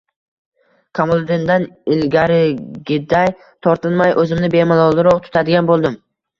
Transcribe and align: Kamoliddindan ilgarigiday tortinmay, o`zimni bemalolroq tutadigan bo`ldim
Kamoliddindan 0.99 1.67
ilgarigiday 1.97 3.31
tortinmay, 3.69 4.17
o`zimni 4.25 4.53
bemalolroq 4.59 5.25
tutadigan 5.31 5.73
bo`ldim 5.75 6.05